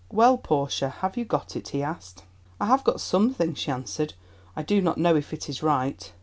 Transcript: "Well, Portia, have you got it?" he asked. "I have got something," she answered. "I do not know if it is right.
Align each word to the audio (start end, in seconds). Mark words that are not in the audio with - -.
"Well, 0.11 0.39
Portia, 0.39 0.89
have 0.89 1.15
you 1.15 1.25
got 1.25 1.55
it?" 1.55 1.67
he 1.67 1.83
asked. 1.83 2.23
"I 2.59 2.65
have 2.65 2.83
got 2.83 2.99
something," 2.99 3.53
she 3.53 3.69
answered. 3.69 4.15
"I 4.55 4.63
do 4.63 4.81
not 4.81 4.97
know 4.97 5.15
if 5.15 5.31
it 5.31 5.47
is 5.47 5.61
right. 5.61 6.11